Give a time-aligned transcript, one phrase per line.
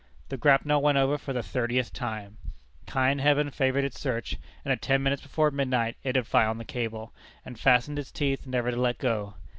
[0.29, 2.39] The grapnel went over for the thirtieth time.
[2.87, 6.65] Kind heaven favored its search, and at ten minutes before midnight it had found the
[6.65, 7.13] cable,
[7.45, 9.35] and fastened its teeth never to let go.